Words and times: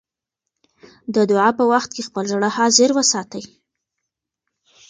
د 1.15 1.15
دعا 1.31 1.49
په 1.57 1.63
وخت 1.71 1.89
کې 1.95 2.07
خپل 2.07 2.23
زړه 2.33 2.49
حاضر 2.57 2.89
وساتئ. 2.97 3.43